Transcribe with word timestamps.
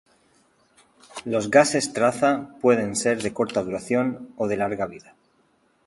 Los 1.25 1.51
gases 1.51 1.93
traza 1.93 2.55
pueden 2.59 2.95
ser 2.95 3.21
de 3.21 3.33
corta 3.35 3.61
duración 3.61 4.33
o 4.35 4.47
de 4.47 4.57
larga 4.57 4.87
vida. 4.87 5.13